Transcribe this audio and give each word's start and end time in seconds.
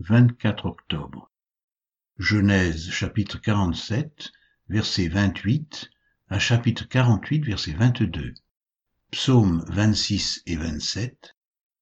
24 0.00 0.66
octobre. 0.66 1.30
Genèse 2.18 2.90
chapitre 2.90 3.40
47, 3.40 4.30
verset 4.68 5.08
28 5.08 5.90
à 6.28 6.38
chapitre 6.38 6.86
48, 6.86 7.46
verset 7.46 7.72
22. 7.72 8.34
Psaume 9.10 9.64
26 9.68 10.42
et 10.44 10.56
27. 10.56 11.34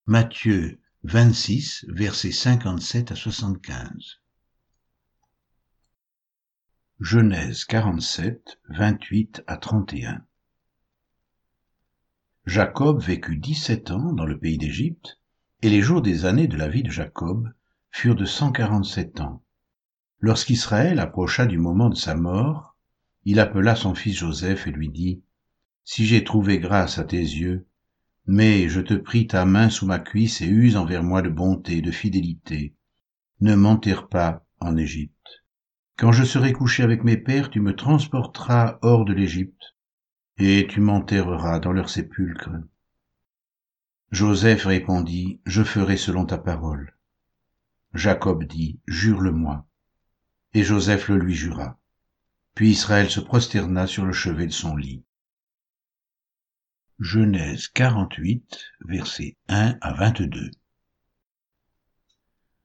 Matthieu 0.06 0.80
26, 1.02 1.86
versets 1.88 2.30
57 2.30 3.10
à 3.10 3.16
75. 3.16 4.20
Genèse 7.00 7.64
47, 7.64 8.60
28 8.68 9.42
à 9.48 9.56
31. 9.56 10.24
Jacob 12.46 13.02
vécut 13.02 13.38
dix-sept 13.38 13.90
ans 13.90 14.12
dans 14.12 14.26
le 14.26 14.38
pays 14.38 14.58
d'Égypte, 14.58 15.18
et 15.62 15.68
les 15.68 15.82
jours 15.82 16.00
des 16.00 16.26
années 16.26 16.46
de 16.46 16.56
la 16.56 16.68
vie 16.68 16.84
de 16.84 16.90
Jacob 16.90 17.52
furent 17.94 18.16
de 18.16 18.24
cent 18.24 18.50
quarante-sept 18.50 19.20
ans. 19.20 19.40
Lorsqu'Israël 20.18 20.98
approcha 20.98 21.46
du 21.46 21.58
moment 21.58 21.88
de 21.88 21.94
sa 21.94 22.16
mort, 22.16 22.76
il 23.24 23.38
appela 23.38 23.76
son 23.76 23.94
fils 23.94 24.16
Joseph 24.16 24.66
et 24.66 24.72
lui 24.72 24.88
dit, 24.88 25.22
Si 25.84 26.04
j'ai 26.04 26.24
trouvé 26.24 26.58
grâce 26.58 26.98
à 26.98 27.04
tes 27.04 27.20
yeux, 27.20 27.68
mais 28.26 28.68
je 28.68 28.80
te 28.80 28.94
prie 28.94 29.28
ta 29.28 29.44
main 29.44 29.70
sous 29.70 29.86
ma 29.86 30.00
cuisse 30.00 30.40
et 30.40 30.46
use 30.48 30.76
envers 30.76 31.04
moi 31.04 31.22
de 31.22 31.28
bonté, 31.28 31.82
de 31.82 31.92
fidélité. 31.92 32.74
Ne 33.40 33.54
m'enterre 33.54 34.08
pas 34.08 34.44
en 34.58 34.76
Égypte. 34.76 35.44
Quand 35.96 36.10
je 36.10 36.24
serai 36.24 36.52
couché 36.52 36.82
avec 36.82 37.04
mes 37.04 37.16
pères, 37.16 37.48
tu 37.48 37.60
me 37.60 37.76
transporteras 37.76 38.80
hors 38.82 39.04
de 39.04 39.12
l'Égypte, 39.12 39.76
et 40.36 40.66
tu 40.68 40.80
m'enterreras 40.80 41.60
dans 41.60 41.72
leur 41.72 41.88
sépulcre. 41.88 42.50
Joseph 44.10 44.64
répondit, 44.64 45.40
Je 45.46 45.62
ferai 45.62 45.96
selon 45.96 46.26
ta 46.26 46.38
parole. 46.38 46.93
Jacob 47.94 48.42
dit, 48.42 48.80
Jure-le-moi. 48.88 49.64
Et 50.52 50.64
Joseph 50.64 51.08
le 51.08 51.16
lui 51.16 51.34
jura. 51.34 51.78
Puis 52.56 52.70
Israël 52.70 53.08
se 53.08 53.20
prosterna 53.20 53.86
sur 53.86 54.04
le 54.04 54.12
chevet 54.12 54.46
de 54.46 54.52
son 54.52 54.74
lit. 54.74 55.04
Genèse 56.98 57.68
48, 57.68 58.58
versets 58.86 59.36
1 59.48 59.78
à 59.80 59.92
22. 59.94 60.50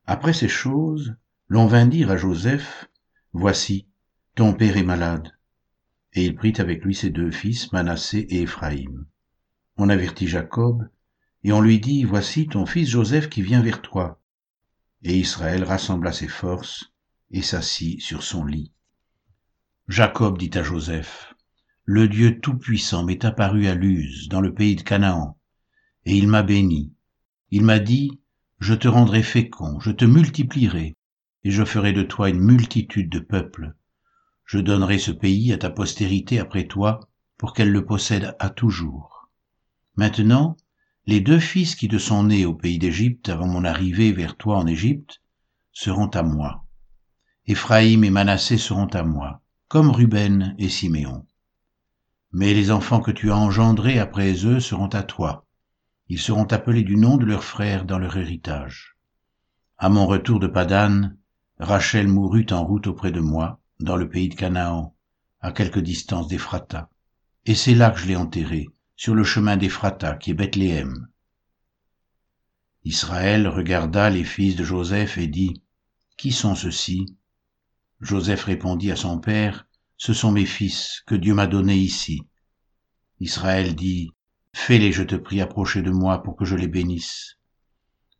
Après 0.07 0.33
ces 0.33 0.49
choses, 0.49 1.15
l'on 1.47 1.67
vint 1.67 1.85
dire 1.85 2.09
à 2.09 2.17
Joseph, 2.17 2.89
Voici, 3.31 3.87
ton 4.33 4.53
père 4.53 4.77
est 4.77 4.83
malade. 4.83 5.31
Et 6.13 6.25
il 6.25 6.35
prit 6.35 6.53
avec 6.57 6.83
lui 6.83 6.95
ses 6.95 7.11
deux 7.11 7.29
fils, 7.29 7.71
Manassé 7.71 8.17
et 8.17 8.41
Éphraïm. 8.41 9.05
On 9.77 9.89
avertit 9.89 10.27
Jacob, 10.27 10.89
et 11.43 11.51
on 11.51 11.61
lui 11.61 11.79
dit, 11.79 12.03
Voici 12.03 12.47
ton 12.47 12.65
fils 12.65 12.89
Joseph 12.89 13.29
qui 13.29 13.43
vient 13.43 13.61
vers 13.61 13.83
toi. 13.83 14.18
Et 15.03 15.17
Israël 15.17 15.63
rassembla 15.63 16.11
ses 16.11 16.27
forces 16.27 16.91
et 17.31 17.41
s'assit 17.41 18.01
sur 18.01 18.23
son 18.23 18.43
lit. 18.45 18.73
Jacob 19.87 20.37
dit 20.37 20.51
à 20.53 20.63
Joseph, 20.63 21.33
Le 21.85 22.07
Dieu 22.07 22.39
Tout-Puissant 22.39 23.03
m'est 23.03 23.23
apparu 23.25 23.67
à 23.67 23.75
Luz, 23.75 24.27
dans 24.29 24.41
le 24.41 24.53
pays 24.53 24.75
de 24.75 24.81
Canaan, 24.81 25.37
et 26.05 26.17
il 26.17 26.27
m'a 26.27 26.43
béni. 26.43 26.93
Il 27.49 27.63
m'a 27.63 27.79
dit, 27.79 28.19
Je 28.59 28.73
te 28.73 28.87
rendrai 28.87 29.23
fécond, 29.23 29.79
je 29.79 29.91
te 29.91 30.05
multiplierai, 30.05 30.95
et 31.43 31.51
je 31.51 31.63
ferai 31.63 31.93
de 31.93 32.03
toi 32.03 32.29
une 32.29 32.41
multitude 32.41 33.09
de 33.09 33.19
peuples. 33.19 33.75
Je 34.45 34.59
donnerai 34.59 34.99
ce 34.99 35.11
pays 35.11 35.53
à 35.53 35.57
ta 35.57 35.69
postérité 35.69 36.39
après 36.39 36.67
toi, 36.67 36.99
pour 37.37 37.53
qu'elle 37.53 37.71
le 37.71 37.85
possède 37.85 38.35
à 38.39 38.49
toujours. 38.49 39.29
Maintenant, 39.95 40.57
les 41.09 41.21
deux 41.21 41.39
fils 41.39 41.73
qui 41.73 41.87
te 41.87 41.97
sont 41.97 42.25
nés 42.25 42.45
au 42.45 42.53
pays 42.53 42.77
d'Égypte 42.77 43.29
avant 43.29 43.47
mon 43.47 43.65
arrivée 43.65 44.11
vers 44.11 44.37
toi 44.37 44.59
en 44.59 44.67
Égypte 44.67 45.23
seront 45.71 46.09
à 46.09 46.21
moi. 46.21 46.65
Éphraïm 47.47 48.03
et 48.03 48.11
Manassé 48.11 48.59
seront 48.59 48.85
à 48.89 49.01
moi, 49.01 49.41
comme 49.69 49.89
Ruben 49.89 50.53
et 50.59 50.69
Siméon. 50.69 51.25
Mais 52.31 52.53
les 52.53 52.69
enfants 52.69 52.99
que 52.99 53.09
tu 53.09 53.31
as 53.31 53.35
engendrés 53.35 53.97
après 53.97 54.45
eux 54.45 54.59
seront 54.59 54.89
à 54.89 55.01
toi. 55.01 55.47
Ils 56.09 56.19
seront 56.19 56.43
appelés 56.43 56.83
du 56.83 56.95
nom 56.95 57.17
de 57.17 57.25
leurs 57.25 57.43
frères 57.43 57.85
dans 57.85 57.97
leur 57.97 58.15
héritage. 58.15 58.95
À 59.79 59.89
mon 59.89 60.05
retour 60.05 60.39
de 60.39 60.45
Padan, 60.45 61.09
Rachel 61.57 62.07
mourut 62.07 62.45
en 62.51 62.63
route 62.63 62.85
auprès 62.85 63.11
de 63.11 63.19
moi, 63.19 63.59
dans 63.79 63.95
le 63.95 64.07
pays 64.07 64.29
de 64.29 64.35
Canaan, 64.35 64.93
à 65.41 65.53
quelque 65.53 65.79
distance 65.79 66.27
d'Ephrata. 66.27 66.87
Et 67.47 67.55
c'est 67.55 67.73
là 67.73 67.89
que 67.89 67.97
je 67.97 68.05
l'ai 68.05 68.15
enterrée, 68.15 68.67
sur 68.99 69.15
le 69.15 69.23
chemin 69.23 69.55
d'Ephrata, 69.55 70.17
qui 70.17 70.31
est 70.31 70.33
Bethléem. 70.33 71.07
Israël 72.83 73.47
regarda 73.47 74.09
les 74.09 74.25
fils 74.25 74.57
de 74.57 74.65
Joseph 74.65 75.17
et 75.17 75.27
dit, 75.27 75.63
Qui 76.17 76.33
sont 76.33 76.53
ceux-ci? 76.53 77.15
Joseph 78.01 78.43
répondit 78.43 78.91
à 78.91 78.97
son 78.97 79.17
père, 79.21 79.69
Ce 79.95 80.11
sont 80.11 80.33
mes 80.33 80.45
fils 80.45 81.01
que 81.07 81.15
Dieu 81.15 81.33
m'a 81.33 81.47
donnés 81.47 81.77
ici. 81.77 82.23
Israël 83.21 83.73
dit, 83.73 84.11
Fais-les, 84.53 84.91
je 84.91 85.03
te 85.03 85.15
prie, 85.15 85.39
approcher 85.39 85.81
de 85.81 85.91
moi 85.91 86.21
pour 86.21 86.35
que 86.35 86.43
je 86.43 86.57
les 86.57 86.67
bénisse. 86.67 87.37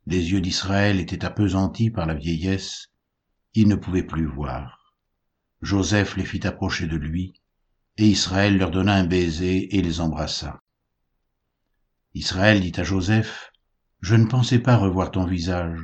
Les 0.06 0.32
yeux 0.32 0.40
d'Israël 0.40 0.98
étaient 0.98 1.26
appesantis 1.26 1.90
par 1.90 2.06
la 2.06 2.14
vieillesse, 2.14 2.86
il 3.52 3.68
ne 3.68 3.76
pouvait 3.76 4.02
plus 4.02 4.24
voir. 4.24 4.94
Joseph 5.60 6.16
les 6.16 6.24
fit 6.24 6.46
approcher 6.46 6.86
de 6.86 6.96
lui, 6.96 7.34
et 7.98 8.06
Israël 8.06 8.56
leur 8.56 8.70
donna 8.70 8.94
un 8.94 9.04
baiser 9.04 9.76
et 9.76 9.82
les 9.82 10.00
embrassa. 10.00 10.58
Israël 12.12 12.60
dit 12.60 12.72
à 12.76 12.82
Joseph, 12.82 13.52
Je 14.00 14.16
ne 14.16 14.26
pensais 14.26 14.58
pas 14.58 14.76
revoir 14.76 15.12
ton 15.12 15.26
visage, 15.26 15.78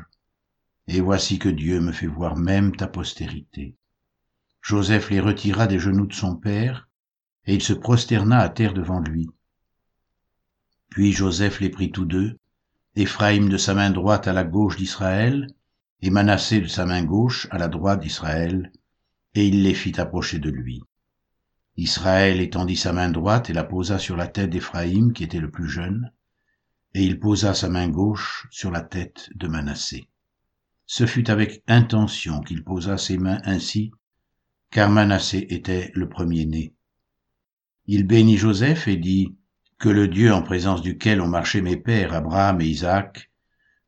et 0.89 1.01
voici 1.01 1.39
que 1.39 1.49
Dieu 1.49 1.81
me 1.81 1.93
fait 1.93 2.09
voir 2.09 2.37
même 2.37 2.75
ta 2.75 2.89
postérité. 2.89 3.77
Joseph 4.61 5.11
les 5.11 5.21
retira 5.21 5.69
des 5.69 5.79
genoux 5.79 6.07
de 6.07 6.13
son 6.13 6.35
père, 6.35 6.89
et 7.45 7.55
il 7.55 7.63
se 7.63 7.73
prosterna 7.73 8.41
à 8.41 8.49
terre 8.49 8.75
devant 8.75 8.99
lui. 8.99 9.29
Puis 10.91 11.13
Joseph 11.13 11.61
les 11.61 11.71
prit 11.71 11.93
tous 11.93 12.05
deux, 12.05 12.37
Éphraïm 12.97 13.49
de 13.49 13.57
sa 13.57 13.75
main 13.75 13.91
droite 13.91 14.27
à 14.27 14.33
la 14.33 14.43
gauche 14.43 14.77
d'Israël, 14.77 15.47
et 16.03 16.11
Manassé 16.11 16.61
de 16.61 16.67
sa 16.67 16.87
main 16.87 17.05
gauche 17.05 17.47
à 17.53 17.59
la 17.59 17.69
droite 17.69 18.01
d'Israël, 18.01 18.73
et 19.35 19.47
il 19.47 19.63
les 19.63 19.75
fit 19.75 20.01
approcher 20.01 20.41
de 20.41 20.51
lui. 20.51 20.83
Israël 21.77 22.41
étendit 22.41 22.77
sa 22.77 22.93
main 22.93 23.11
droite 23.11 23.49
et 23.49 23.53
la 23.53 23.63
posa 23.63 24.01
sur 24.01 24.17
la 24.17 24.27
tête 24.27 24.51
d'Éphraïm, 24.51 25.13
qui 25.13 25.23
était 25.23 25.39
le 25.39 25.51
plus 25.51 25.69
jeune, 25.69 26.11
et 26.97 27.05
il 27.05 27.21
posa 27.21 27.53
sa 27.53 27.69
main 27.69 27.89
gauche 27.89 28.49
sur 28.51 28.71
la 28.71 28.81
tête 28.81 29.29
de 29.35 29.49
Manassé. 29.49 30.09
Ce 30.87 31.05
fut 31.05 31.31
avec 31.31 31.63
intention 31.69 32.41
qu'il 32.41 32.65
posa 32.65 32.97
ses 32.97 33.19
mains 33.19 33.39
ainsi, 33.45 33.93
car 34.71 34.89
Manassé 34.89 35.47
était 35.51 35.91
le 35.93 36.09
premier-né. 36.09 36.73
Il 37.85 38.07
bénit 38.07 38.39
Joseph 38.39 38.89
et 38.89 38.97
dit, 38.97 39.37
Que 39.79 39.91
le 39.91 40.09
Dieu 40.09 40.33
en 40.33 40.41
présence 40.41 40.81
duquel 40.81 41.21
ont 41.21 41.29
marché 41.29 41.61
mes 41.61 41.77
pères 41.77 42.15
Abraham 42.15 42.63
et 42.63 42.67
Isaac, 42.67 43.31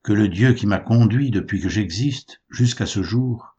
que 0.03 0.13
le 0.13 0.29
Dieu 0.29 0.53
qui 0.53 0.67
m'a 0.67 0.79
conduit 0.79 1.31
depuis 1.31 1.63
que 1.63 1.71
j'existe 1.71 2.43
jusqu'à 2.51 2.85
ce 2.85 3.03
jour, 3.03 3.57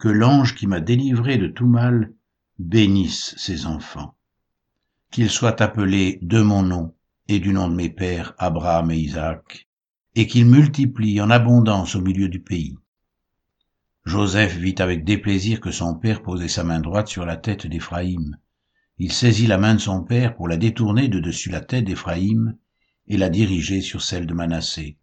que 0.00 0.08
l'ange 0.08 0.56
qui 0.56 0.66
m'a 0.66 0.80
délivré 0.80 1.38
de 1.38 1.46
tout 1.46 1.68
mal 1.68 2.12
bénisse 2.58 3.36
ses 3.36 3.66
enfants. 3.66 4.16
Qu'ils 5.12 5.30
soient 5.30 5.62
appelés 5.62 6.18
de 6.22 6.42
mon 6.42 6.64
nom 6.64 6.92
et 7.30 7.38
du 7.38 7.52
nom 7.52 7.68
de 7.68 7.74
mes 7.76 7.88
pères 7.88 8.34
Abraham 8.38 8.90
et 8.90 8.98
Isaac, 8.98 9.68
et 10.16 10.26
qu'ils 10.26 10.46
multiplient 10.46 11.20
en 11.20 11.30
abondance 11.30 11.94
au 11.94 12.00
milieu 12.00 12.28
du 12.28 12.40
pays. 12.40 12.76
Joseph 14.04 14.56
vit 14.56 14.74
avec 14.80 15.04
déplaisir 15.04 15.60
que 15.60 15.70
son 15.70 15.94
père 15.94 16.22
posait 16.22 16.48
sa 16.48 16.64
main 16.64 16.80
droite 16.80 17.06
sur 17.06 17.24
la 17.24 17.36
tête 17.36 17.68
d'Éphraïm. 17.68 18.36
Il 18.98 19.12
saisit 19.12 19.46
la 19.46 19.58
main 19.58 19.74
de 19.74 19.80
son 19.80 20.02
père 20.02 20.34
pour 20.34 20.48
la 20.48 20.56
détourner 20.56 21.06
de 21.06 21.20
dessus 21.20 21.50
la 21.50 21.60
tête 21.60 21.84
d'Éphraïm 21.84 22.56
et 23.06 23.16
la 23.16 23.28
diriger 23.28 23.80
sur 23.80 24.02
celle 24.02 24.26
de 24.26 24.34
Manassé. 24.34 24.98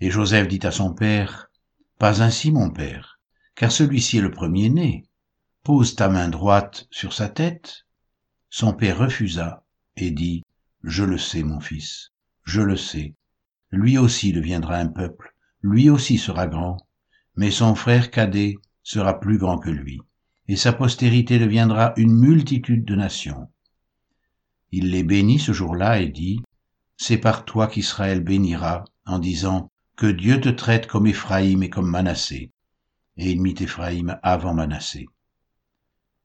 Et 0.00 0.10
Joseph 0.10 0.48
dit 0.48 0.60
à 0.62 0.70
son 0.70 0.92
père, 0.92 1.50
Pas 1.98 2.22
ainsi, 2.22 2.52
mon 2.52 2.68
père, 2.68 3.18
car 3.54 3.72
celui-ci 3.72 4.18
est 4.18 4.22
le 4.22 4.30
premier-né. 4.30 5.08
Pose 5.62 5.96
ta 5.96 6.10
main 6.10 6.28
droite 6.28 6.86
sur 6.90 7.14
sa 7.14 7.30
tête. 7.30 7.86
Son 8.50 8.74
père 8.74 8.98
refusa 8.98 9.64
et 9.96 10.10
dit, 10.10 10.42
je 10.86 11.02
le 11.02 11.18
sais, 11.18 11.42
mon 11.42 11.58
fils, 11.58 12.12
je 12.44 12.60
le 12.60 12.76
sais. 12.76 13.16
Lui 13.72 13.98
aussi 13.98 14.32
deviendra 14.32 14.76
un 14.76 14.86
peuple, 14.86 15.34
lui 15.60 15.90
aussi 15.90 16.16
sera 16.16 16.46
grand, 16.46 16.76
mais 17.34 17.50
son 17.50 17.74
frère 17.74 18.12
cadet 18.12 18.54
sera 18.84 19.18
plus 19.18 19.36
grand 19.36 19.58
que 19.58 19.68
lui, 19.68 20.00
et 20.46 20.54
sa 20.54 20.72
postérité 20.72 21.40
deviendra 21.40 21.92
une 21.96 22.14
multitude 22.14 22.84
de 22.84 22.94
nations. 22.94 23.50
Il 24.70 24.92
les 24.92 25.02
bénit 25.02 25.40
ce 25.40 25.52
jour-là 25.52 26.00
et 26.00 26.08
dit, 26.08 26.40
C'est 26.96 27.18
par 27.18 27.44
toi 27.44 27.66
qu'Israël 27.66 28.22
bénira, 28.22 28.84
en 29.06 29.18
disant, 29.18 29.72
Que 29.96 30.06
Dieu 30.06 30.40
te 30.40 30.50
traite 30.50 30.86
comme 30.86 31.08
Éphraïm 31.08 31.64
et 31.64 31.70
comme 31.70 31.90
Manassé. 31.90 32.52
Et 33.16 33.32
il 33.32 33.42
mit 33.42 33.56
Éphraïm 33.58 34.20
avant 34.22 34.54
Manassé. 34.54 35.08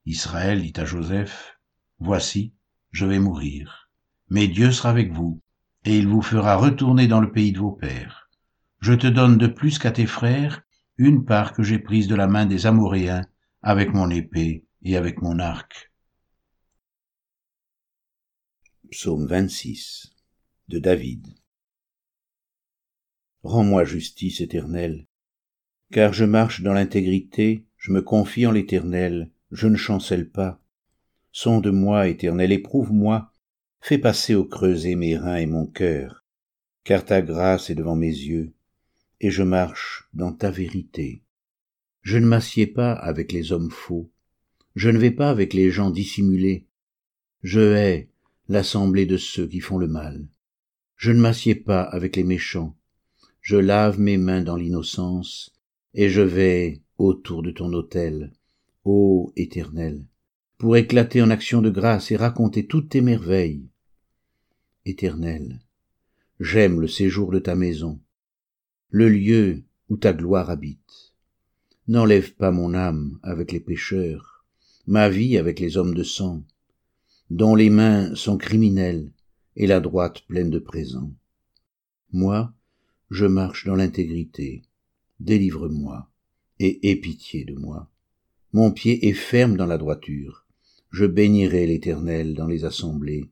Israël 0.06 0.62
dit 0.62 0.80
à 0.80 0.84
Joseph, 0.84 1.58
Voici, 1.98 2.52
je 2.92 3.06
vais 3.06 3.18
mourir 3.18 3.81
mais 4.32 4.48
Dieu 4.48 4.72
sera 4.72 4.88
avec 4.88 5.12
vous, 5.12 5.42
et 5.84 5.98
il 5.98 6.08
vous 6.08 6.22
fera 6.22 6.56
retourner 6.56 7.06
dans 7.06 7.20
le 7.20 7.30
pays 7.30 7.52
de 7.52 7.58
vos 7.58 7.72
pères. 7.72 8.30
Je 8.80 8.94
te 8.94 9.06
donne 9.06 9.36
de 9.36 9.46
plus 9.46 9.78
qu'à 9.78 9.90
tes 9.90 10.06
frères 10.06 10.62
une 10.96 11.26
part 11.26 11.52
que 11.52 11.62
j'ai 11.62 11.78
prise 11.78 12.08
de 12.08 12.14
la 12.14 12.26
main 12.26 12.46
des 12.46 12.64
Amoréens 12.64 13.26
avec 13.60 13.92
mon 13.92 14.08
épée 14.08 14.64
et 14.84 14.96
avec 14.96 15.20
mon 15.20 15.38
arc. 15.38 15.92
Psaume 18.90 19.26
26 19.26 20.14
de 20.68 20.78
David 20.78 21.34
Rends-moi 23.42 23.84
justice 23.84 24.40
éternelle, 24.40 25.08
car 25.90 26.14
je 26.14 26.24
marche 26.24 26.62
dans 26.62 26.72
l'intégrité, 26.72 27.66
je 27.76 27.92
me 27.92 28.00
confie 28.00 28.46
en 28.46 28.52
l'éternel, 28.52 29.30
je 29.50 29.68
ne 29.68 29.76
chancelle 29.76 30.30
pas. 30.30 30.58
Sonde-moi, 31.32 32.08
éternel, 32.08 32.50
éprouve-moi, 32.50 33.31
fais 33.82 33.98
passer 33.98 34.34
au 34.34 34.44
creuset 34.44 34.94
mes 34.94 35.16
reins 35.16 35.36
et 35.36 35.46
mon 35.46 35.66
cœur, 35.66 36.24
car 36.84 37.04
ta 37.04 37.20
grâce 37.20 37.68
est 37.68 37.74
devant 37.74 37.96
mes 37.96 38.06
yeux, 38.06 38.52
et 39.20 39.30
je 39.30 39.42
marche 39.42 40.08
dans 40.14 40.32
ta 40.32 40.50
vérité. 40.50 41.22
Je 42.00 42.16
ne 42.16 42.26
m'assieds 42.26 42.66
pas 42.66 42.92
avec 42.92 43.32
les 43.32 43.52
hommes 43.52 43.70
faux, 43.70 44.08
je 44.74 44.88
ne 44.88 44.98
vais 44.98 45.10
pas 45.10 45.28
avec 45.28 45.52
les 45.52 45.70
gens 45.70 45.90
dissimulés. 45.90 46.66
Je 47.42 47.60
hais 47.60 48.08
l'assemblée 48.48 49.04
de 49.04 49.16
ceux 49.16 49.46
qui 49.46 49.60
font 49.60 49.78
le 49.78 49.88
mal. 49.88 50.26
Je 50.96 51.10
ne 51.10 51.20
m'assieds 51.20 51.54
pas 51.54 51.82
avec 51.82 52.16
les 52.16 52.24
méchants. 52.24 52.76
Je 53.40 53.56
lave 53.56 53.98
mes 53.98 54.16
mains 54.16 54.42
dans 54.42 54.56
l'innocence, 54.56 55.52
et 55.94 56.08
je 56.08 56.22
vais 56.22 56.80
autour 56.96 57.42
de 57.42 57.50
ton 57.50 57.72
autel, 57.72 58.32
ô 58.84 59.32
Éternel, 59.36 60.06
pour 60.56 60.76
éclater 60.76 61.20
en 61.20 61.30
action 61.30 61.60
de 61.60 61.70
grâce 61.70 62.12
et 62.12 62.16
raconter 62.16 62.66
toutes 62.66 62.90
tes 62.90 63.00
merveilles. 63.00 63.68
Éternel, 64.84 65.60
j'aime 66.40 66.80
le 66.80 66.88
séjour 66.88 67.30
de 67.30 67.38
ta 67.38 67.54
maison, 67.54 68.00
le 68.90 69.08
lieu 69.08 69.62
où 69.88 69.96
ta 69.96 70.12
gloire 70.12 70.50
habite. 70.50 71.14
N'enlève 71.86 72.34
pas 72.34 72.50
mon 72.50 72.74
âme 72.74 73.18
avec 73.22 73.52
les 73.52 73.60
pécheurs, 73.60 74.44
ma 74.88 75.08
vie 75.08 75.38
avec 75.38 75.60
les 75.60 75.76
hommes 75.76 75.94
de 75.94 76.02
sang, 76.02 76.42
dont 77.30 77.54
les 77.54 77.70
mains 77.70 78.12
sont 78.16 78.36
criminelles 78.36 79.12
et 79.54 79.68
la 79.68 79.78
droite 79.78 80.22
pleine 80.26 80.50
de 80.50 80.58
présents. 80.58 81.14
Moi, 82.12 82.52
je 83.10 83.26
marche 83.26 83.66
dans 83.66 83.76
l'intégrité. 83.76 84.62
Délivre-moi 85.20 86.10
et 86.58 86.90
aie 86.90 86.96
pitié 86.96 87.44
de 87.44 87.54
moi. 87.54 87.88
Mon 88.52 88.72
pied 88.72 89.08
est 89.08 89.12
ferme 89.12 89.56
dans 89.56 89.66
la 89.66 89.78
droiture. 89.78 90.44
Je 90.90 91.04
bénirai 91.04 91.66
l'Éternel 91.66 92.34
dans 92.34 92.48
les 92.48 92.64
assemblées. 92.64 93.30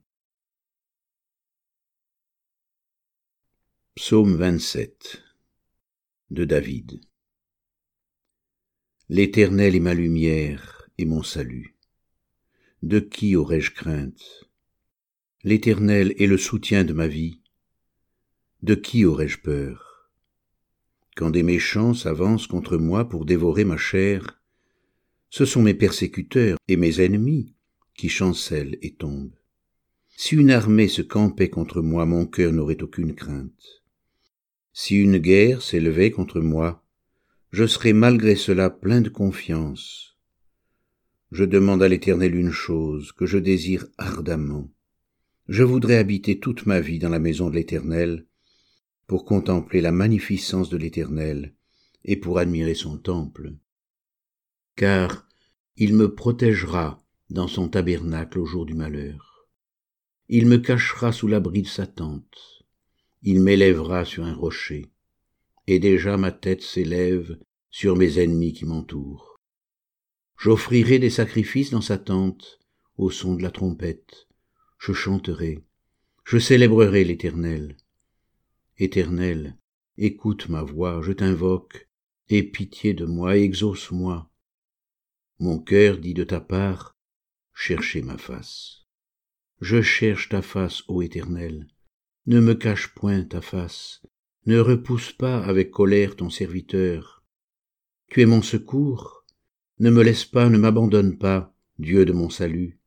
Psaume 4.03 4.35
27 4.35 5.23
de 6.31 6.47
David. 6.47 7.03
L'Éternel 9.11 9.77
est 9.77 9.81
ma 9.81 9.93
lumière 9.93 10.89
et 10.97 11.05
mon 11.05 11.23
salut. 11.23 11.77
De 12.83 12.99
qui 12.99 13.37
aurais-je 13.37 13.73
crainte? 13.73 14.49
L'Éternel 15.45 16.15
est 16.19 16.27
le 16.27 16.39
soutien 16.39 16.85
de 16.85 16.95
ma 16.95 17.09
vie. 17.09 17.43
De 18.63 18.75
qui 18.75 19.05
aurais-je 19.05 19.37
peur? 19.37 20.11
Quand 21.15 21.29
des 21.29 21.43
méchants 21.43 21.93
s'avancent 21.93 22.47
contre 22.47 22.79
moi 22.79 23.07
pour 23.07 23.27
dévorer 23.27 23.65
ma 23.65 23.77
chair, 23.77 24.41
ce 25.29 25.45
sont 25.45 25.61
mes 25.61 25.75
persécuteurs 25.75 26.57
et 26.69 26.79
mes 26.79 27.03
ennemis 27.03 27.55
qui 27.95 28.09
chancellent 28.09 28.79
et 28.81 28.95
tombent. 28.95 29.37
Si 30.17 30.37
une 30.37 30.51
armée 30.51 30.89
se 30.89 31.03
campait 31.03 31.51
contre 31.51 31.83
moi, 31.83 32.07
mon 32.07 32.25
cœur 32.25 32.51
n'aurait 32.51 32.83
aucune 32.83 33.15
crainte. 33.15 33.80
Si 34.73 34.97
une 34.97 35.19
guerre 35.19 35.63
s'élevait 35.63 36.11
contre 36.11 36.41
moi, 36.41 36.85
je 37.51 37.67
serais 37.67 37.93
malgré 37.93 38.37
cela 38.37 38.71
plein 38.71 39.01
de 39.01 39.09
confiance. 39.09 40.17
Je 41.33 41.45
demande 41.45 41.83
à 41.83 41.89
l'Éternel 41.89 42.35
une 42.35 42.53
chose 42.53 43.13
que 43.13 43.27
je 43.27 43.39
désire 43.39 43.87
ardemment. 43.99 44.71
Je 45.49 45.65
voudrais 45.65 45.97
habiter 45.97 46.39
toute 46.39 46.67
ma 46.67 46.81
vie 46.81 47.01
dans 47.01 47.09
la 47.09 47.19
maison 47.19 47.51
de 47.51 47.57
l'Éternel, 47.57 48.27
pour 49.09 49.25
contempler 49.25 49.81
la 49.81 49.91
magnificence 49.91 50.71
de 50.71 50.77
l'Éternel 50.77 51.55
et 52.05 52.17
pour 52.17 52.39
admirer 52.39 52.75
son 52.75 52.97
temple. 52.97 53.55
Car 54.77 55.27
il 55.77 55.95
me 55.95 56.15
protégera 56.15 57.03
dans 57.29 57.49
son 57.49 57.69
tabernacle 57.69 58.39
au 58.39 58.47
jour 58.47 58.67
du 58.67 58.75
malheur. 58.75 59.49
Il 60.29 60.47
me 60.47 60.59
cachera 60.59 61.11
sous 61.11 61.27
l'abri 61.27 61.63
de 61.63 61.67
sa 61.67 61.89
tente 61.89 62.60
il 63.23 63.41
m'élèvera 63.41 64.05
sur 64.05 64.25
un 64.25 64.35
rocher, 64.35 64.91
et 65.67 65.79
déjà 65.79 66.17
ma 66.17 66.33
tête 66.33 66.63
s'élève 66.63 67.39
sur 67.71 67.97
mes 67.97 68.19
ennemis 68.19 68.53
qui 68.53 68.65
m'entourent. 68.65 69.39
J'offrirai 70.39 70.99
des 70.99 71.11
sacrifices 71.11 71.71
dans 71.71 71.83
sa 71.83 71.99
tente, 71.99 72.61
au 72.97 73.11
son 73.11 73.35
de 73.35 73.43
la 73.43 73.51
trompette, 73.51 74.27
je 74.79 74.93
chanterai, 74.93 75.63
je 76.25 76.39
célébrerai 76.39 77.05
l'Éternel. 77.05 77.77
Éternel, 78.79 79.59
écoute 79.99 80.49
ma 80.49 80.63
voix, 80.63 81.03
je 81.03 81.13
t'invoque, 81.13 81.89
aie 82.31 82.43
pitié 82.43 82.95
de 82.95 83.05
moi, 83.05 83.37
exauce-moi. 83.37 84.31
Mon 85.39 85.59
cœur 85.59 85.99
dit 85.99 86.15
de 86.15 86.25
ta 86.25 86.41
part, 86.41 86.97
cherchez 87.53 88.01
ma 88.01 88.17
face. 88.17 88.87
Je 89.61 89.83
cherche 89.83 90.31
ta 90.31 90.41
face, 90.41 90.83
ô 90.89 91.03
Éternel, 91.03 91.67
ne 92.31 92.39
me 92.39 92.55
cache 92.55 92.95
point 92.95 93.25
ta 93.25 93.41
face, 93.41 94.03
ne 94.47 94.61
repousse 94.61 95.13
pas 95.13 95.43
avec 95.43 95.73
colère 95.73 96.15
ton 96.15 96.31
serviteur. 96.31 97.25
Tu 98.07 98.23
es 98.23 98.25
mon 98.25 98.41
secours, 98.41 99.25
ne 99.81 99.91
me 99.91 100.05
laisse 100.05 100.27
pas, 100.27 100.49
ne 100.49 100.57
m'abandonne 100.57 101.19
pas, 101.19 101.53
Dieu 101.81 102.05
de 102.05 102.13
mon 102.13 102.31
salut, 102.31 102.79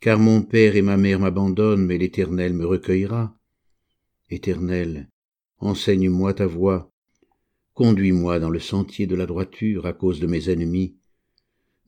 car 0.00 0.18
mon 0.18 0.42
père 0.42 0.76
et 0.76 0.82
ma 0.82 0.98
mère 0.98 1.18
m'abandonnent, 1.18 1.86
mais 1.86 1.96
l'Éternel 1.96 2.52
me 2.52 2.66
recueillera. 2.66 3.34
Éternel, 4.28 5.08
enseigne-moi 5.60 6.34
ta 6.34 6.46
voie, 6.46 6.92
conduis-moi 7.72 8.38
dans 8.38 8.50
le 8.50 8.60
sentier 8.60 9.06
de 9.06 9.14
la 9.14 9.24
droiture 9.24 9.86
à 9.86 9.94
cause 9.94 10.20
de 10.20 10.26
mes 10.26 10.50
ennemis. 10.50 10.98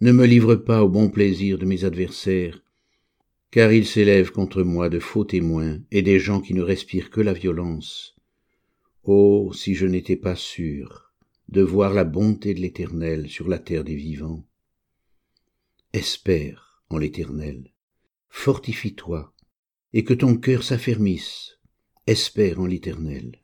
Ne 0.01 0.13
me 0.13 0.25
livre 0.25 0.55
pas 0.55 0.83
au 0.83 0.89
bon 0.89 1.11
plaisir 1.11 1.59
de 1.59 1.67
mes 1.67 1.85
adversaires, 1.85 2.63
car 3.51 3.73
il 3.73 3.87
s'élève 3.87 4.31
contre 4.31 4.63
moi 4.63 4.89
de 4.89 4.99
faux 4.99 5.25
témoins 5.25 5.79
et 5.91 6.03
des 6.03 6.19
gens 6.19 6.41
qui 6.41 6.55
ne 6.55 6.63
respirent 6.63 7.11
que 7.11 7.21
la 7.21 7.33
violence. 7.33 8.17
Oh, 9.03 9.53
si 9.55 9.75
je 9.75 9.87
n'étais 9.87 10.17
pas 10.17 10.37
sûr 10.37 11.07
de 11.49 11.63
voir 11.63 11.95
la 11.95 12.05
bonté 12.05 12.55
de 12.55 12.61
l'Éternel 12.61 13.29
sur 13.29 13.49
la 13.49 13.59
terre 13.59 13.85
des 13.85 13.95
vivants. 13.95 14.45
Espère 15.93 16.83
en 16.91 16.99
l'Éternel, 16.99 17.73
fortifie-toi, 18.29 19.33
et 19.93 20.05
que 20.05 20.15
ton 20.15 20.37
cœur 20.37 20.63
s'affermisse, 20.63 21.59
espère 22.07 22.61
en 22.61 22.67
l'Éternel. 22.67 23.41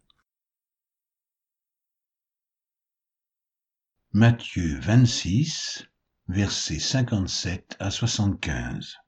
Matthieu 4.13 4.79
26, 4.81 5.87
versets 6.29 6.79
57 6.79 7.77
à 7.79 7.91
75 7.91 9.02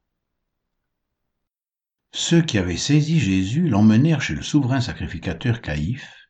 ceux 2.17 2.43
qui 2.43 2.59
avaient 2.59 2.77
saisi 2.77 3.19
Jésus 3.19 3.69
l'emmenèrent 3.69 4.23
chez 4.23 4.37
le 4.37 4.43
souverain 4.43 4.81
sacrificateur 4.81 5.61
Caïphe, 5.61 6.29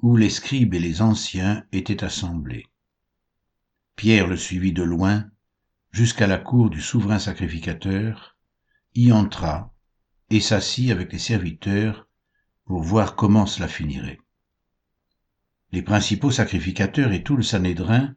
où 0.00 0.16
les 0.16 0.30
scribes 0.30 0.72
et 0.72 0.78
les 0.78 1.02
anciens 1.02 1.66
étaient 1.70 2.02
assemblés. 2.02 2.64
Pierre 3.94 4.26
le 4.26 4.38
suivit 4.38 4.72
de 4.72 4.82
loin 4.82 5.28
jusqu'à 5.90 6.26
la 6.26 6.38
cour 6.38 6.70
du 6.70 6.80
souverain 6.80 7.18
sacrificateur, 7.18 8.38
y 8.94 9.12
entra 9.12 9.74
et 10.30 10.40
s'assit 10.40 10.90
avec 10.90 11.12
les 11.12 11.18
serviteurs 11.18 12.08
pour 12.64 12.80
voir 12.80 13.16
comment 13.16 13.44
cela 13.44 13.68
finirait. 13.68 14.20
Les 15.72 15.82
principaux 15.82 16.30
sacrificateurs 16.30 17.12
et 17.12 17.22
tout 17.22 17.36
le 17.36 17.42
Sanhédrin 17.42 18.14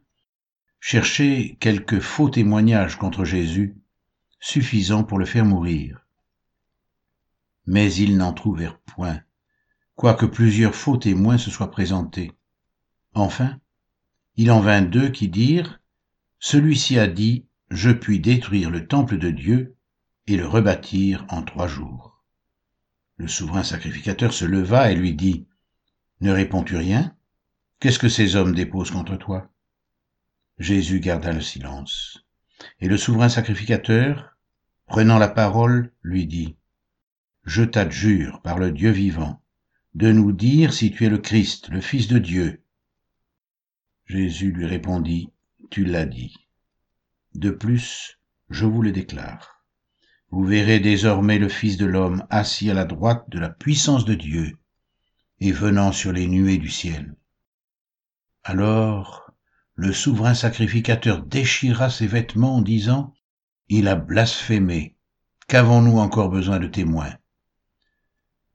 cherchaient 0.80 1.58
quelques 1.60 2.00
faux 2.00 2.30
témoignages 2.30 2.96
contre 2.96 3.26
Jésus, 3.26 3.76
suffisants 4.40 5.04
pour 5.04 5.18
le 5.18 5.26
faire 5.26 5.44
mourir 5.44 6.06
mais 7.70 7.94
ils 7.94 8.16
n'en 8.16 8.32
trouvèrent 8.32 8.80
point, 8.80 9.22
quoique 9.94 10.26
plusieurs 10.26 10.74
faux 10.74 10.96
témoins 10.96 11.38
se 11.38 11.52
soient 11.52 11.70
présentés. 11.70 12.32
Enfin, 13.14 13.60
il 14.34 14.50
en 14.50 14.58
vint 14.58 14.82
deux 14.82 15.08
qui 15.10 15.28
dirent, 15.28 15.80
Celui-ci 16.40 16.98
a 16.98 17.06
dit, 17.06 17.46
Je 17.70 17.90
puis 17.90 18.18
détruire 18.18 18.70
le 18.70 18.88
temple 18.88 19.18
de 19.18 19.30
Dieu 19.30 19.76
et 20.26 20.36
le 20.36 20.48
rebâtir 20.48 21.24
en 21.28 21.44
trois 21.44 21.68
jours. 21.68 22.20
Le 23.18 23.28
souverain 23.28 23.62
sacrificateur 23.62 24.32
se 24.32 24.44
leva 24.44 24.90
et 24.90 24.96
lui 24.96 25.14
dit, 25.14 25.46
Ne 26.20 26.32
réponds-tu 26.32 26.74
rien? 26.76 27.14
Qu'est-ce 27.78 28.00
que 28.00 28.08
ces 28.08 28.34
hommes 28.34 28.56
déposent 28.56 28.90
contre 28.90 29.14
toi? 29.14 29.48
Jésus 30.58 30.98
garda 30.98 31.32
le 31.32 31.40
silence. 31.40 32.26
Et 32.80 32.88
le 32.88 32.96
souverain 32.96 33.28
sacrificateur, 33.28 34.36
prenant 34.86 35.18
la 35.18 35.28
parole, 35.28 35.92
lui 36.02 36.26
dit, 36.26 36.56
je 37.44 37.62
t'adjure 37.62 38.42
par 38.42 38.58
le 38.58 38.70
Dieu 38.70 38.90
vivant, 38.90 39.42
de 39.94 40.12
nous 40.12 40.32
dire 40.32 40.72
si 40.72 40.92
tu 40.92 41.04
es 41.04 41.08
le 41.08 41.18
Christ, 41.18 41.68
le 41.68 41.80
Fils 41.80 42.08
de 42.08 42.18
Dieu. 42.18 42.62
Jésus 44.06 44.52
lui 44.52 44.66
répondit, 44.66 45.30
Tu 45.70 45.84
l'as 45.84 46.06
dit. 46.06 46.36
De 47.34 47.50
plus, 47.50 48.18
je 48.48 48.66
vous 48.66 48.82
le 48.82 48.92
déclare. 48.92 49.64
Vous 50.30 50.44
verrez 50.44 50.80
désormais 50.80 51.38
le 51.38 51.48
Fils 51.48 51.76
de 51.76 51.86
l'homme 51.86 52.26
assis 52.30 52.70
à 52.70 52.74
la 52.74 52.84
droite 52.84 53.24
de 53.28 53.38
la 53.38 53.50
puissance 53.50 54.04
de 54.04 54.14
Dieu 54.14 54.58
et 55.40 55.52
venant 55.52 55.92
sur 55.92 56.12
les 56.12 56.26
nuées 56.26 56.58
du 56.58 56.68
ciel. 56.68 57.14
Alors 58.44 59.32
le 59.74 59.92
souverain 59.92 60.34
sacrificateur 60.34 61.22
déchira 61.22 61.88
ses 61.88 62.06
vêtements 62.06 62.56
en 62.56 62.62
disant, 62.62 63.14
Il 63.68 63.88
a 63.88 63.96
blasphémé, 63.96 64.96
qu'avons-nous 65.48 65.98
encore 65.98 66.28
besoin 66.28 66.58
de 66.58 66.66
témoins? 66.66 67.14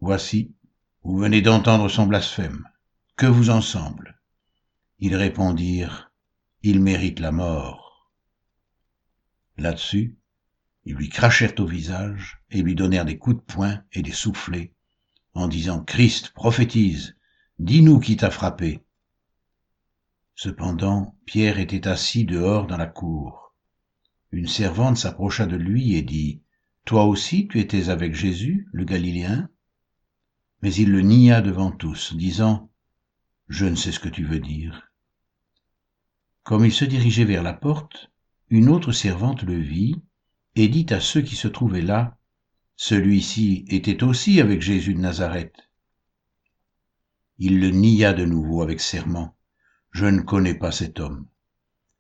Voici, 0.08 0.54
vous 1.04 1.18
venez 1.18 1.42
d'entendre 1.42 1.90
son 1.90 2.06
blasphème, 2.06 2.70
que 3.16 3.26
vous 3.26 3.50
en 3.50 3.60
semble? 3.60 4.22
Ils 5.00 5.16
répondirent, 5.16 6.12
Il 6.62 6.80
mérite 6.80 7.20
la 7.20 7.32
mort. 7.32 8.12
Là-dessus, 9.58 10.20
ils 10.84 10.94
lui 10.94 11.10
crachèrent 11.10 11.56
au 11.58 11.66
visage 11.66 12.40
et 12.52 12.62
lui 12.62 12.76
donnèrent 12.76 13.06
des 13.06 13.18
coups 13.18 13.38
de 13.38 13.42
poing 13.42 13.82
et 13.94 14.04
des 14.04 14.12
soufflets, 14.12 14.76
en 15.34 15.48
disant, 15.48 15.84
Christ, 15.84 16.34
prophétise, 16.36 17.16
dis-nous 17.58 18.00
qui 18.00 18.16
t'a 18.16 18.30
frappé. 18.30 18.86
Cependant, 20.36 21.18
Pierre 21.26 21.58
était 21.58 21.88
assis 21.88 22.26
dehors 22.26 22.68
dans 22.68 22.78
la 22.78 22.86
cour. 22.86 23.56
Une 24.32 24.48
servante 24.48 24.98
s'approcha 24.98 25.48
de 25.48 25.56
lui 25.56 25.96
et 25.96 26.04
dit, 26.04 26.44
Toi 26.86 27.06
aussi 27.06 27.48
tu 27.48 27.60
étais 27.60 27.90
avec 27.90 28.14
Jésus, 28.14 28.68
le 28.72 28.86
Galiléen? 28.86 29.50
Mais 30.62 30.74
il 30.74 30.92
le 30.92 31.02
nia 31.02 31.42
devant 31.42 31.72
tous, 31.72 32.16
disant, 32.16 32.70
Je 33.48 33.66
ne 33.66 33.76
sais 33.76 33.92
ce 33.92 34.00
que 34.00 34.10
tu 34.10 34.26
veux 34.26 34.40
dire. 34.40 34.92
Comme 36.44 36.66
il 36.66 36.74
se 36.74 36.86
dirigeait 36.86 37.26
vers 37.26 37.44
la 37.44 37.54
porte, 37.54 38.12
une 38.50 38.70
autre 38.70 38.92
servante 38.92 39.44
le 39.44 39.58
vit 39.58 40.02
et 40.56 40.68
dit 40.68 40.86
à 40.90 41.00
ceux 41.00 41.22
qui 41.22 41.36
se 41.36 41.48
trouvaient 41.48 41.82
là, 41.82 42.18
Celui-ci 42.76 43.66
était 43.68 44.04
aussi 44.04 44.42
avec 44.42 44.62
Jésus 44.62 44.94
de 44.94 45.00
Nazareth. 45.00 45.70
Il 47.38 47.60
le 47.60 47.70
nia 47.70 48.14
de 48.14 48.26
nouveau 48.26 48.62
avec 48.62 48.80
serment 48.80 49.36
je 49.96 50.08
ne 50.08 50.20
connais 50.20 50.56
pas 50.56 50.74
cet 50.74 51.00
homme. 51.00 51.26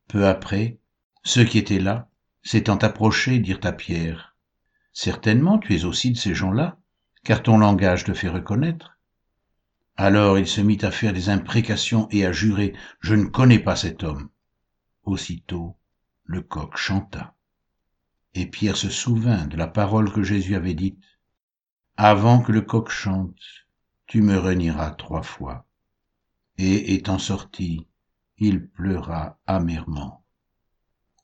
Peu 0.09 0.27
après, 0.27 0.79
ceux 1.23 1.45
qui 1.45 1.57
étaient 1.57 1.79
là, 1.79 2.09
s'étant 2.43 2.75
approchés, 2.75 3.39
dirent 3.39 3.61
à 3.63 3.71
Pierre, 3.71 4.35
Certainement 4.91 5.59
tu 5.59 5.73
es 5.73 5.85
aussi 5.85 6.11
de 6.11 6.17
ces 6.17 6.35
gens-là, 6.35 6.77
car 7.25 7.43
ton 7.43 7.57
langage 7.57 8.05
te 8.05 8.13
fait 8.13 8.29
reconnaître. 8.29 8.97
Alors 9.97 10.39
il 10.39 10.47
se 10.47 10.61
mit 10.61 10.77
à 10.83 10.91
faire 10.91 11.11
des 11.11 11.27
imprécations 11.27 12.07
et 12.11 12.25
à 12.25 12.31
jurer, 12.31 12.73
Je 13.01 13.15
ne 13.15 13.25
connais 13.25 13.59
pas 13.59 13.75
cet 13.75 14.03
homme. 14.03 14.29
Aussitôt, 15.03 15.75
le 16.23 16.41
coq 16.41 16.77
chanta. 16.77 17.35
Et 18.33 18.45
Pierre 18.45 18.77
se 18.77 18.89
souvint 18.89 19.45
de 19.47 19.57
la 19.57 19.67
parole 19.67 20.13
que 20.13 20.23
Jésus 20.23 20.55
avait 20.55 20.73
dite, 20.73 21.03
Avant 21.97 22.41
que 22.41 22.53
le 22.53 22.61
coq 22.61 22.89
chante, 22.89 23.67
tu 24.07 24.21
me 24.21 24.37
renieras 24.37 24.91
trois 24.91 25.23
fois 25.23 25.65
et 26.57 26.93
étant 26.93 27.19
sorti, 27.19 27.87
il 28.37 28.67
pleura 28.67 29.39
amèrement. 29.45 30.24